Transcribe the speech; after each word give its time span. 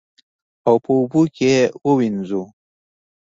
او 0.67 0.75
په 0.83 0.91
اوبو 0.97 1.21
کې 1.35 1.45
یې 1.53 1.61
ووینځو. 1.85 2.43